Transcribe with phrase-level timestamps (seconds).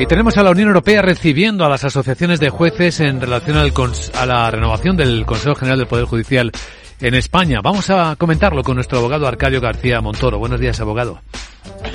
[0.00, 3.72] Y tenemos a la Unión Europea recibiendo a las asociaciones de jueces en relación al
[4.14, 6.52] a la renovación del Consejo General del Poder Judicial
[7.00, 7.60] en España.
[7.60, 10.38] Vamos a comentarlo con nuestro abogado Arcadio García Montoro.
[10.38, 11.20] Buenos días, abogado.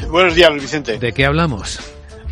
[0.09, 0.99] Buenos días, Vicente.
[0.99, 1.79] ¿De qué hablamos?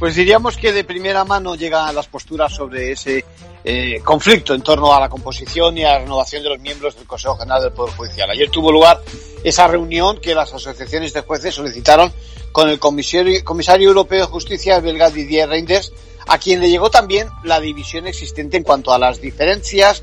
[0.02, 3.24] Pues diríamos que de primera mano llegan las posturas sobre ese
[3.64, 7.06] eh, conflicto en torno a la composición y a la renovación de los miembros del
[7.06, 8.28] Consejo General del Poder Judicial.
[8.32, 9.00] Ayer tuvo lugar
[9.44, 12.12] esa reunión que las asociaciones de jueces solicitaron
[12.52, 15.94] con el comisario, comisario europeo de justicia, el belga Didier Reinders,
[16.26, 20.02] a quien le llegó también la división existente en cuanto a las diferencias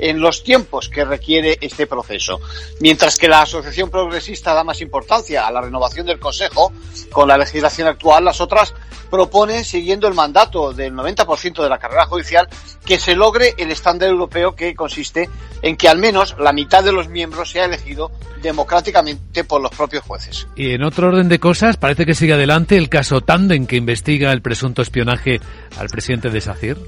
[0.00, 2.40] en los tiempos que requiere este proceso.
[2.80, 6.72] Mientras que la Asociación Progresista da más importancia a la renovación del Consejo
[7.12, 8.74] con la legislación actual, las otras
[9.10, 12.48] proponen, siguiendo el mandato del 90% de la carrera judicial,
[12.84, 15.28] que se logre el estándar europeo que consiste
[15.62, 18.10] en que al menos la mitad de los miembros sea elegido
[18.42, 20.46] democráticamente por los propios jueces.
[20.54, 24.32] Y en otro orden de cosas, parece que sigue adelante el caso Tanden que investiga
[24.32, 25.40] el presunto espionaje
[25.78, 26.78] al presidente de SACIR.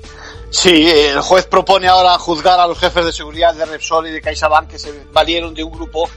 [0.51, 4.21] Sí, el juez propone ahora juzgar a los jefes de seguridad de Repsol y de
[4.21, 6.09] CaixaBank que se valieron de un grupo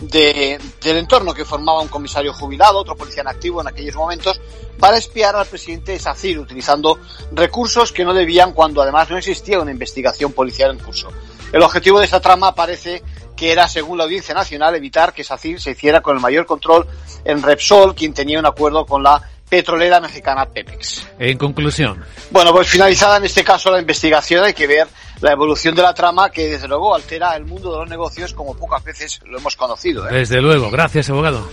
[0.00, 4.40] de, del entorno que formaba un comisario jubilado, otro policía en activo en aquellos momentos,
[4.78, 6.98] para espiar al presidente Sacir, utilizando
[7.32, 11.08] recursos que no debían cuando además no existía una investigación policial en curso.
[11.52, 13.02] El objetivo de esta trama parece
[13.36, 16.86] que era, según la Audiencia Nacional, evitar que Sacir se hiciera con el mayor control
[17.24, 19.22] en Repsol, quien tenía un acuerdo con la
[19.54, 21.06] petrolera mexicana Pemex.
[21.18, 22.02] En conclusión.
[22.30, 24.88] Bueno, pues finalizada en este caso la investigación, hay que ver
[25.20, 28.56] la evolución de la trama que desde luego altera el mundo de los negocios como
[28.56, 30.08] pocas veces lo hemos conocido.
[30.08, 30.12] ¿eh?
[30.12, 30.70] Desde luego.
[30.70, 31.48] Gracias, abogado.